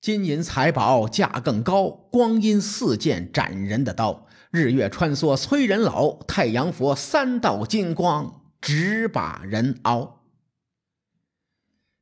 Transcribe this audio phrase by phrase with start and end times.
[0.00, 4.26] 金银财宝价更高，光阴似箭斩人的刀。
[4.50, 10.22] 日月穿梭催人老，太阳佛三道金光直把人熬。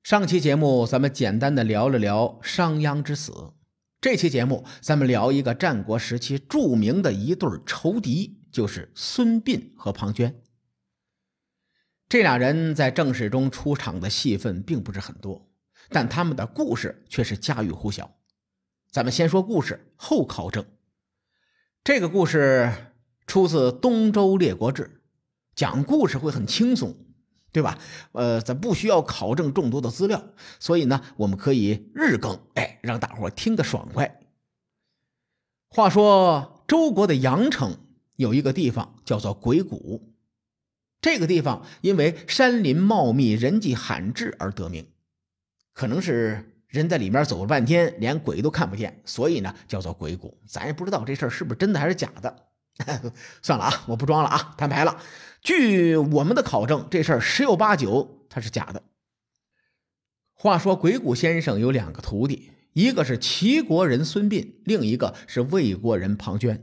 [0.05, 3.53] 上期节目咱们简单的聊了聊商鞅之死，
[4.01, 10.35] 这期节目咱们聊一个战国时期著名的一对仇敌，就是孙膑和庞涓。
[12.09, 15.51] 这俩人在正史中出场的戏份并不是很多。
[15.89, 18.11] 但他们的故事却是家喻户晓。
[18.91, 20.65] 咱们先说故事，后考证。
[21.85, 22.73] 这个故事
[23.27, 24.85] 出自《东周列国志》，
[25.55, 26.95] 讲故事会很轻松，
[27.53, 27.79] 对吧？
[28.13, 30.23] 呃，咱不需要考证众多的资料，
[30.59, 34.21] 所以呢，我们可以日更，哎，让大伙听得爽快。
[35.71, 37.77] 话说周国的阳城
[38.17, 40.15] 有一个地方叫做鬼谷，
[41.01, 44.87] 这个地方因为山林茂密、人迹罕至而得名。
[45.79, 50.37] 可能是人在里面走了半天，连鬼都看不见，所以呢叫做鬼谷。
[50.45, 52.49] 咱也不知道这事儿是不是真的还是假的。
[53.43, 55.01] 算了啊，我不装了啊，摊牌了。
[55.41, 58.83] 据我们的考证，这事儿十有八九它是假的。
[60.35, 66.63] 话说鬼谷先生有两个徒弟，一个是齐国人孙膑，另一个是魏国人庞涓。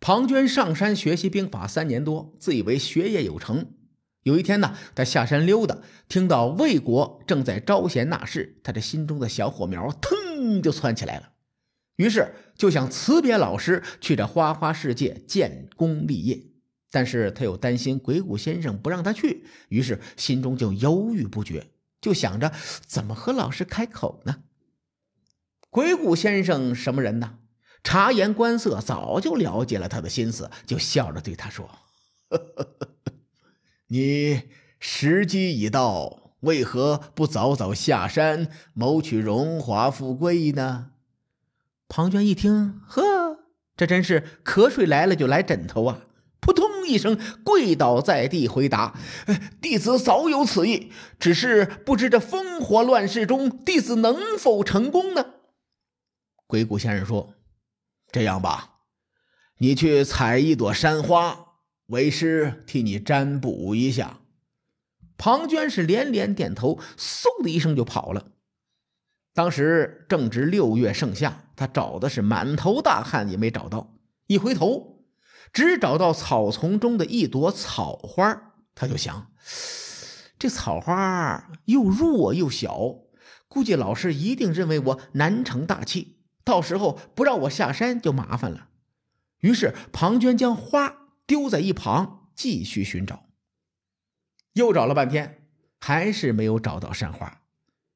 [0.00, 3.74] 庞涓上山学习兵法三年多，自以为学业有成。
[4.24, 11.30] 有一天呢，他下山溜达，听到魏国正在招贤纳士，他这心中的小火苗腾就窜起来了。
[11.96, 16.42] 于是就想辞别老师，去这花花世界建功立业。
[16.90, 21.66] 但是他又担心鬼谷先生不让他去，于是心中就犹豫不决，
[22.00, 22.52] 就想着
[22.86, 24.44] 怎么和老师开口呢？
[25.68, 27.40] 鬼谷先生什么人呢？
[27.82, 31.68] 察言观色，早就了解了他的心思，就笑着对他说
[32.30, 32.88] ：“呵呵呵。”
[33.88, 34.42] 你
[34.78, 40.90] 时机已到，为何不早早下山谋取荣华富贵呢？
[41.88, 43.38] 庞涓一听，呵，
[43.76, 46.00] 这真是瞌睡来了就来枕头啊！
[46.40, 48.98] 扑通一声跪倒在地，回答
[49.62, 55.34] ：“弟子早有此意，只是不知这烽火乱世中，弟子能否成功呢？”
[56.46, 57.34] 鬼谷先生说
[58.12, 58.80] ：“这样吧，
[59.58, 61.52] 你去采一朵山花。”
[61.94, 64.18] 为师替你占卜一下。
[65.16, 68.32] 庞涓是连连点头，嗖的一声就跑了。
[69.32, 73.94] 当时正值六月盛夏，他找的是满头大汗，也没找到。
[74.26, 75.04] 一回头，
[75.52, 79.30] 只找到草丛中的一朵草花，他就想：
[80.36, 82.96] 这草花又弱又小，
[83.46, 88.68] 估计老师一定认为我难成大器，到时候不让我下山就麻烦了。
[89.40, 91.03] 于是庞涓将花。
[91.26, 93.26] 丢在一旁，继续寻找。
[94.52, 95.48] 又找了半天，
[95.80, 97.42] 还是没有找到山花。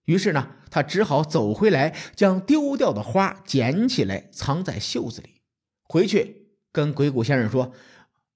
[0.04, 5.42] 于是呢，他只好走回来，将丢掉的花捡起来，藏在袖子里。
[5.84, 7.72] 回去跟鬼谷先生说：“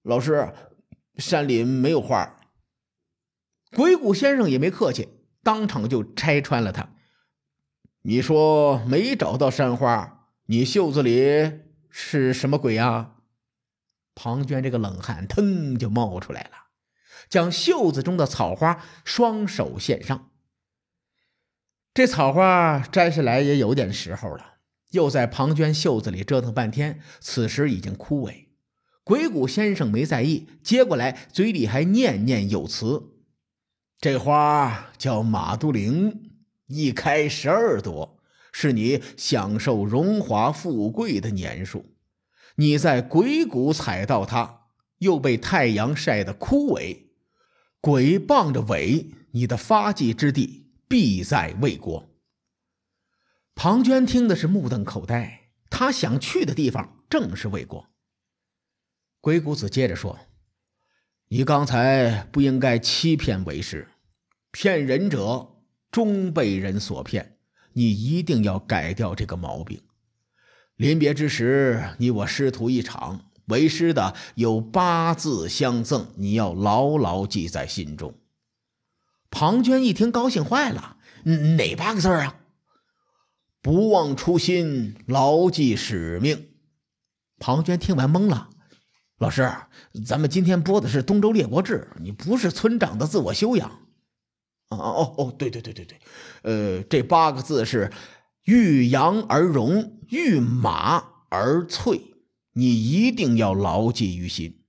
[0.02, 0.52] 老师，
[1.16, 2.36] 山里没有花。”
[3.74, 5.08] 鬼谷先生也没客气，
[5.42, 6.94] 当场就拆穿了他
[8.02, 13.11] ：“你说没找到山花，你袖子里是什么鬼呀？”
[14.14, 16.50] 庞涓这个冷汗腾就冒出来了，
[17.28, 20.30] 将袖子中的草花双手献上。
[21.94, 24.54] 这草花摘下来也有点时候了，
[24.90, 28.48] 又在庞涓袖子里折腾半天，此时已经枯萎。
[29.04, 33.10] 鬼谷先生没在意，接过来，嘴里还念念有词
[33.98, 36.30] ：“这花叫马都灵，
[36.66, 38.18] 一开十二朵，
[38.52, 41.91] 是你享受荣华富贵的年数。”
[42.62, 44.68] 你在鬼谷踩到它，
[44.98, 47.06] 又被太阳晒得枯萎。
[47.80, 52.08] 鬼傍着尾，你的发迹之地必在魏国。
[53.56, 57.88] 庞涓听的是目瞪口呆，他想去的地方正是魏国。
[59.20, 60.16] 鬼谷子接着说
[61.30, 63.88] ：“你刚才不应该欺骗为师，
[64.52, 67.38] 骗人者终被人所骗，
[67.72, 69.82] 你一定要改掉这个毛病。”
[70.76, 78.14] 临别之时，你我师徒一场，为师的有八字相赠，你要牢牢记在心中。
[79.30, 80.96] 庞涓一听，高兴坏了
[81.56, 82.36] ：“哪八个字啊
[83.62, 86.48] ？”“不忘初心，牢记使命。”
[87.38, 88.50] 庞涓听完懵了
[89.18, 89.48] ：“老师，
[90.04, 93.70] 咱们今天播的是《东周列国志》，你不是村长的自我修养。
[94.70, 95.98] ”“哦哦哦，对对对对对，
[96.42, 97.92] 呃，这八个字是。”
[98.44, 102.00] 遇羊而荣，遇马而翠，
[102.52, 104.64] 你一定要牢记于心。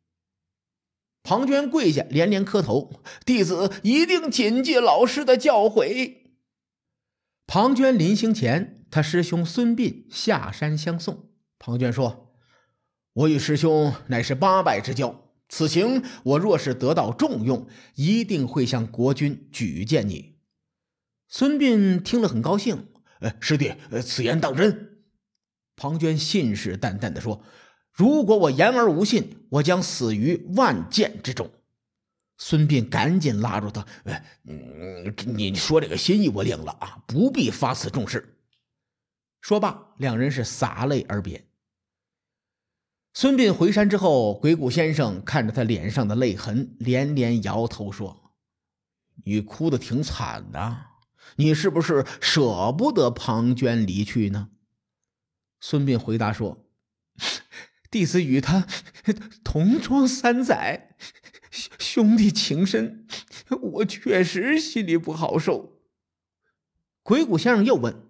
[1.24, 6.18] 庞涓跪下，连连磕头，弟子一定谨记老师的教诲。
[7.48, 11.30] 庞涓临行前他师兄孙膑下山相送。
[11.58, 12.34] 庞涓说
[13.14, 20.36] ：“我与师兄乃是八拜之交，此行我若是得到重用，一定会向国君举荐你。”
[21.30, 22.88] 孙膑听了很高兴
[23.24, 23.74] ：“呃，师弟，
[24.04, 25.02] 此言当真？”
[25.76, 27.44] 庞涓信誓旦旦地说
[27.92, 31.50] ：“如果我言而无信，我将死于万箭之中。”
[32.38, 34.14] 孙膑赶紧拉住他：“呃，
[35.26, 38.38] 你说这个心意我领了啊，不必发此重誓。”
[39.42, 41.46] 说罢，两人是洒泪而别。
[43.14, 48.34] 孙膑回山之后，鬼谷先生看着他脸上的泪痕，连连摇头说
[49.24, 50.86] ：“你哭的挺惨的，
[51.36, 54.50] 你是不是舍不得庞涓离去呢？”
[55.60, 56.66] 孙膑回答说
[57.92, 58.68] ：“弟子与他
[59.44, 60.96] 同窗三载，
[61.80, 63.08] 兄弟情深，
[63.50, 65.82] 我确实心里不好受。”
[67.04, 68.04] 鬼谷先生又问：“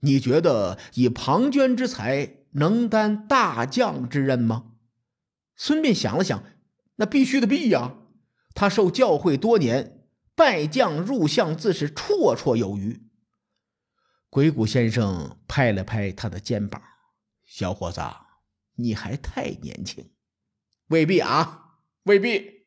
[0.00, 4.72] 你觉得以庞涓之才？”能担大将之任吗？
[5.56, 6.44] 孙膑想了想，
[6.96, 7.94] 那必须的必呀！
[8.54, 9.91] 他受教诲多年，
[10.34, 13.08] 败将入相自是绰绰有余。
[14.30, 16.80] 鬼谷先生拍了拍他的肩膀
[17.44, 18.00] ：“小伙子，
[18.76, 20.10] 你还太年轻，
[20.88, 22.62] 未必啊，未必。”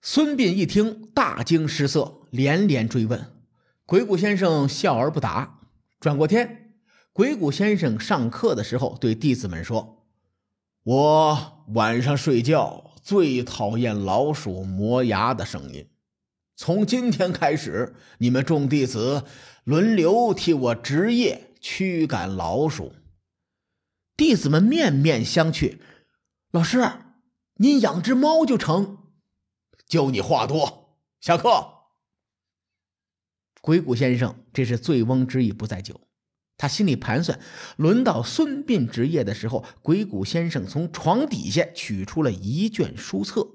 [0.00, 3.42] 孙膑一听，大惊失色，连连追问。
[3.84, 5.60] 鬼谷先生笑而不答，
[6.00, 6.74] 转过天。
[7.12, 10.06] 鬼谷先生上课的时候对弟子们说
[10.84, 15.90] ：“我晚上睡觉最讨厌老鼠磨牙的声音。
[16.60, 19.24] 从今天开始，你们众弟子
[19.62, 22.96] 轮流替我值夜驱赶老鼠。”
[24.18, 25.78] 弟子们面面相觑
[26.50, 26.84] ：“老师，
[27.58, 29.12] 您养只猫就成。”
[29.86, 31.74] 就你话多，下课。
[33.60, 36.00] 鬼谷先生这是醉翁之意不在酒。
[36.56, 37.38] 他心里盘算，
[37.76, 43.46] 轮到孙膑值夜的时候，鬼谷先生从床底下取出了一卷书册，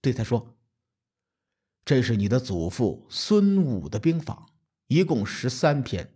[0.00, 0.56] 对他说
[1.84, 4.46] ：“这是你的祖父孙武的兵法，
[4.88, 6.14] 一共十三篇。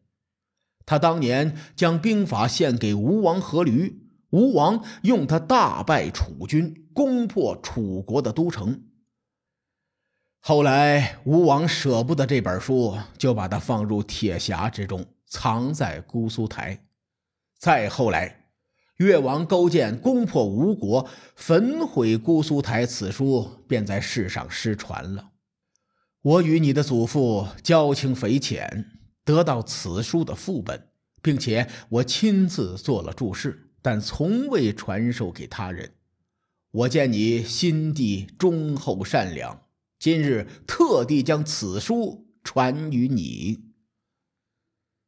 [0.86, 3.94] 他当年将兵法献给吴王阖闾，
[4.30, 8.84] 吴王用他大败楚军，攻破楚国的都城。
[10.40, 16.86] 后来吴王舍不得这本书，就把它放入铁匣之中。”藏在姑苏台。
[17.58, 18.44] 再后来，
[18.98, 25.32] 越王勾践攻破吴国，焚毁姑苏台，此书便在世上失传了。
[26.24, 28.86] 我与你的祖父交情匪浅，
[29.26, 30.88] 得到此书的副本，
[31.20, 35.92] 并且我亲自做了注释，但从未传授给他人。
[36.70, 39.66] 我见你心地忠厚善良，
[39.98, 43.64] 今日特地将此书传于你。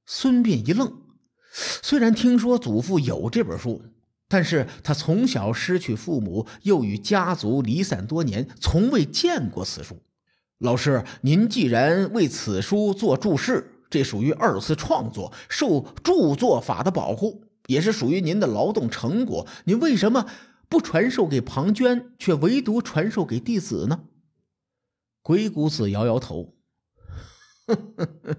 [0.05, 1.01] 孙膑一愣，
[1.51, 3.81] 虽然听说祖父有这本书，
[4.29, 10.03] 但是他从小失去父母，又与家族离散多年，从未见过此书。
[10.59, 19.47] 老师，您既然为此书做注释，这属于二次创作，受著作法的保护，也是属于您的劳动成果。
[19.65, 20.27] 您为什么
[20.71, 24.05] 不传授给庞涓，却唯独传授给弟子呢？
[25.21, 26.55] 鬼谷子摇摇头，
[27.67, 28.37] 呵呵呵呵。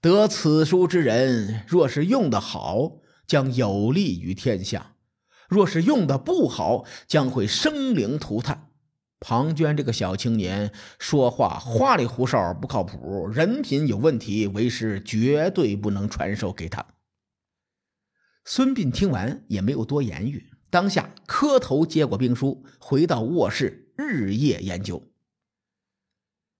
[0.00, 4.94] 得此书之人，若是用得好，将有利于天下；
[5.48, 8.59] 若是用的不好，将会生灵涂炭。
[9.20, 16.86] 庞涓这个小青年，说话花里胡哨，不靠谱，人品有问题，为师绝对不能传授给他。
[18.46, 25.12] 孙膑听完也没有多言语，当下磕头接过兵书，回到卧室日夜研究。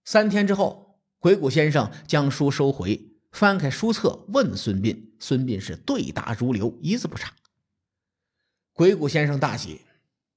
[0.05, 3.09] 三天之后，鬼谷先生将书收回。
[3.31, 7.33] 翻开书册，问孙膑，孙膑是对答如流，一字不差。
[8.73, 9.81] 鬼谷先生大喜：“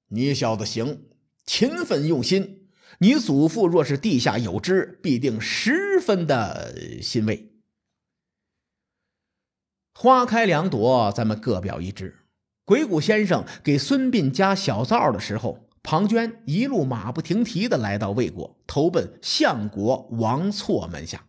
[0.08, 1.02] 你小子行，
[1.44, 2.68] 勤奋用心。
[2.98, 7.52] 你祖父若是地下有知，必定十分的欣慰。”
[9.96, 12.20] 花开两朵，咱们各表一枝。
[12.64, 21.26] 鬼谷先生给孙膑加小灶的时候，庞涓一路马不停蹄的来到魏国，投奔相国王错门下。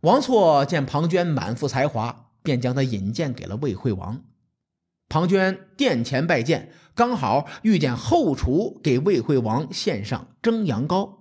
[0.00, 4.22] 王错见庞涓满腹才华，便将他引荐给了魏惠王。
[5.08, 11.18] 庞涓殿前拜见，刚好遇见后厨给魏惠王献上蒸羊羔。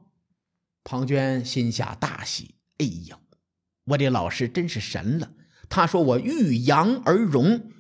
[0.84, 3.18] 庞涓心下大喜：“哎呦，
[3.86, 5.32] 我这老师真是神了！
[5.70, 7.72] 他说我遇羊而荣，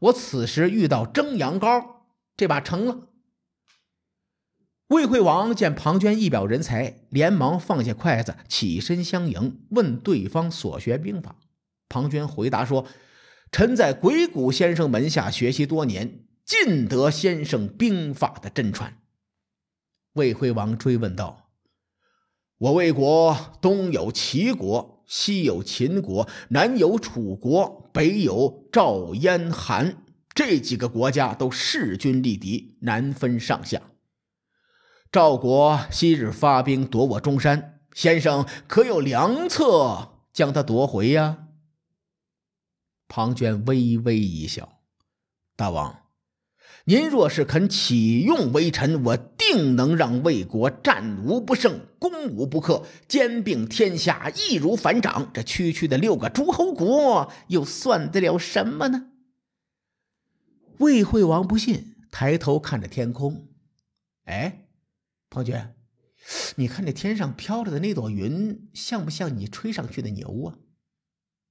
[0.00, 1.84] 我此时遇到蒸羊羔，
[2.36, 3.08] 这把成了。”
[4.88, 11.36] 魏惠王见庞涓一表人才，连忙放下筷子，起身相迎，问对方所学兵法。
[11.88, 12.86] 庞涓回答说
[13.52, 18.96] ：“臣在鬼谷先生门下学习多年，尽得先生兵法的真传。”
[20.14, 21.50] 魏惠王追问道
[22.56, 29.98] ：“我魏国东有齐国，西有秦国，南有楚国，北有赵、燕、韩，
[30.34, 33.82] 这几个国家都势均力敌，难分上下。
[35.10, 41.48] 赵国昔日发兵夺我中山，先生可有良策将他夺回呀？”
[43.14, 44.80] 庞涓微微一笑
[45.54, 46.04] ：“大王，
[46.86, 55.30] 您若是肯启用微臣，我定能让魏国战无不胜，攻无不克，兼并天下，易如反掌。
[55.34, 59.08] 这区区的六个诸侯国，又算得了什么呢？”
[60.80, 63.48] 魏惠王不信，抬头看着天空
[64.24, 64.68] ：“哎，
[65.28, 65.72] 庞涓，
[66.56, 70.56] 你看这天上飘着的那朵云，像不像你吹上去的牛啊？”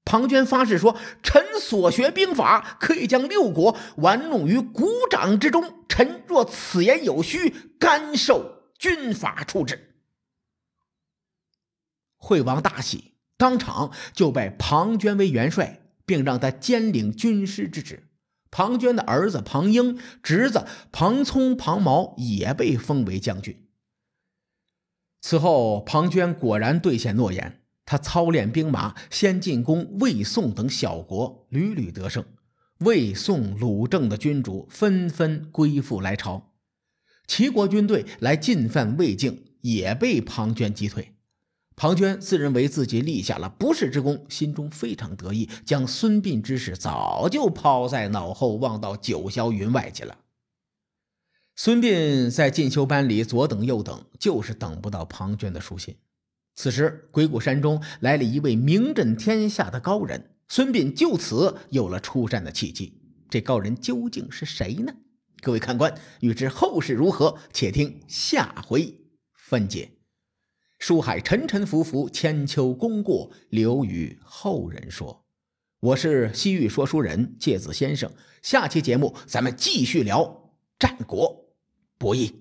[0.03, 5.85] 庞涓发誓说：“臣所学兵法，可以将六国玩弄于股掌之中。
[5.87, 7.49] 臣若此言有虚，
[7.79, 9.95] 甘受军法处置。”
[12.19, 18.09] 惠王大喜，当场就拜庞涓为元帅，并让他兼领军师之职。
[18.49, 23.69] 庞涓的儿子庞英、侄子庞聪、庞毛也被封为将军。
[25.21, 27.60] 此后，庞涓果然兑现诺言。
[27.85, 32.23] 他操练兵马，先进攻魏、宋等小国，屡屡得胜。
[32.79, 36.53] 魏、宋、鲁、郑的君主纷纷归附来朝。
[37.27, 41.13] 齐国军队来进犯魏境，也被庞涓击退。
[41.75, 50.17] 庞涓自认为自己立下了不世之功，心中非常得意，将孙膑之事早就抛在脑后，忘到九霄云外去了。
[51.55, 55.95] 孙膑在进修班里左等右等，就是等不到庞涓的书信。
[56.53, 63.01] 此时，鬼谷山中来了一位名震天下的高人，孙膑就此有了出山的契机。
[63.29, 64.93] 这高人究竟是谁呢？
[65.41, 68.93] 各位看官，欲知后事如何，且听下回
[69.33, 69.91] 分解。
[70.77, 75.25] 书海沉沉浮浮，千秋功过留与后人说。
[75.79, 81.55] 我是西域说书人介子先生，下期节目咱们继续聊战国
[81.97, 82.40] 博弈。